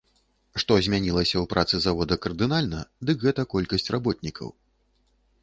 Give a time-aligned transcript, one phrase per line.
[0.61, 4.53] Што змянілася ў працы завода кардынальна, дык гэта колькасць работнікаў.